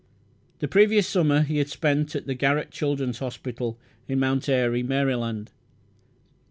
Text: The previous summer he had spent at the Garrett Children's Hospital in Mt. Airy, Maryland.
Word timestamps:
The 0.61 0.67
previous 0.67 1.05
summer 1.07 1.41
he 1.41 1.59
had 1.59 1.69
spent 1.69 2.15
at 2.15 2.25
the 2.25 2.33
Garrett 2.33 2.71
Children's 2.71 3.19
Hospital 3.19 3.77
in 4.07 4.19
Mt. 4.19 4.49
Airy, 4.49 4.81
Maryland. 4.81 5.51